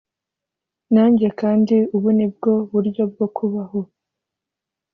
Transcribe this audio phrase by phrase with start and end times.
[0.93, 3.79] nanjye, kandi ubu ni bwo buryo bwo kubaho.